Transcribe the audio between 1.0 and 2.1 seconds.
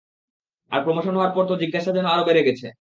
হওয়ার পর তো, জিজ্ঞাসা যেন